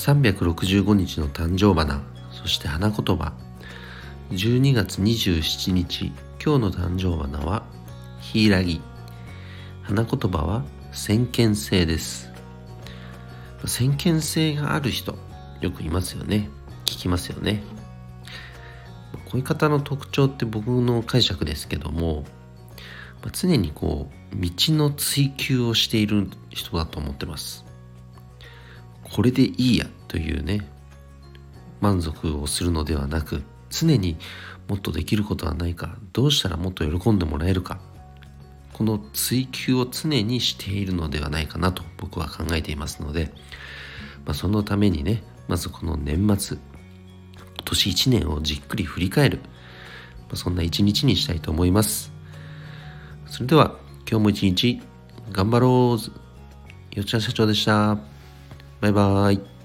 [0.00, 2.00] 365日の誕生花
[2.32, 3.34] そして花言葉。
[4.30, 6.06] 12月27日
[6.42, 7.64] 今日の誕生花は
[8.22, 8.80] 柊
[9.82, 12.32] 花言葉は先見性です。
[13.66, 15.16] 先見性がある人
[15.60, 16.48] よくいますよね。
[16.86, 17.62] 聞きますよね。
[19.26, 22.24] こういう方の特徴って僕の解釈ですけども
[23.32, 27.69] 常にこう道の追求をしている人だと思ってます。
[29.12, 30.66] これでいいやというね
[31.80, 34.16] 満足をするのではなく常に
[34.68, 37.80] もっとできることはないかどうしたらもっと喜んでもらえるか
[38.72, 43.32] この追求を常にしているのではないかなと僕は考えていますので、
[44.24, 49.40] まあ、そのためにねまずこの年末今年1年をじっくり振り返る、
[50.22, 52.12] まあ、そんな一日にしたいと思います。
[53.26, 53.76] それでは
[54.10, 54.80] 今日も一日
[55.30, 56.96] 頑張ろう。
[56.96, 57.98] よっちゃん社長でした。
[58.80, 59.59] バイバーイ。